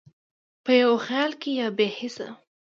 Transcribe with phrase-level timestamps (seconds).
[0.63, 2.27] په یو خیال کې یا بې هېڅه،